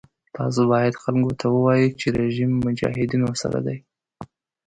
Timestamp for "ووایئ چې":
1.49-2.07